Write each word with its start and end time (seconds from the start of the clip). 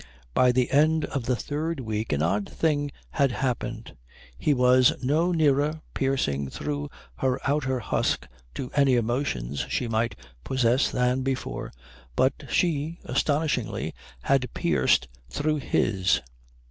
By 0.33 0.51
the 0.51 0.71
end 0.71 1.05
of 1.05 1.27
the 1.27 1.35
third 1.35 1.79
week 1.79 2.11
an 2.11 2.23
odd 2.23 2.49
thing 2.49 2.89
had 3.11 3.31
happened. 3.31 3.95
He 4.35 4.51
was 4.51 4.93
no 5.03 5.31
nearer 5.31 5.83
piercing 5.93 6.49
through 6.49 6.89
her 7.17 7.39
outer 7.47 7.77
husk 7.81 8.27
to 8.55 8.71
any 8.73 8.95
emotions 8.95 9.63
she 9.69 9.87
might 9.87 10.15
possess 10.43 10.89
than 10.89 11.21
before, 11.21 11.71
but 12.15 12.33
she, 12.49 12.97
astonishingly, 13.03 13.93
had 14.23 14.51
pierced 14.55 15.07
through 15.29 15.57
his. 15.57 16.21